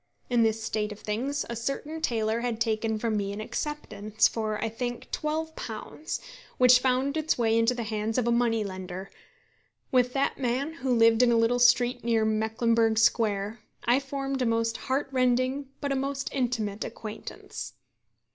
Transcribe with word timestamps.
In 0.31 0.41
this 0.41 0.63
state 0.63 0.91
of 0.91 0.99
things 0.99 1.45
a 1.47 1.55
certain 1.55 2.01
tailor 2.01 2.39
had 2.39 2.59
taken 2.59 2.97
from 2.97 3.15
me 3.15 3.31
an 3.33 3.39
acceptance 3.39 4.27
for, 4.27 4.59
I 4.59 4.67
think, 4.67 5.11
£12, 5.11 6.19
which 6.57 6.79
found 6.79 7.15
its 7.17 7.37
way 7.37 7.55
into 7.55 7.75
the 7.75 7.83
hands 7.83 8.17
of 8.17 8.25
a 8.27 8.31
money 8.31 8.63
lender. 8.63 9.11
With 9.91 10.13
that 10.13 10.39
man, 10.39 10.73
who 10.73 10.89
lived 10.91 11.21
in 11.21 11.31
a 11.31 11.37
little 11.37 11.59
street 11.59 12.03
near 12.03 12.25
Mecklenburgh 12.25 12.97
Square, 12.97 13.59
I 13.85 13.99
formed 13.99 14.41
a 14.41 14.45
most 14.47 14.77
heart 14.77 15.07
rending 15.11 15.69
but 15.81 15.91
a 15.91 15.95
most 15.95 16.29
intimate 16.33 16.83
acquaintance. 16.83 17.73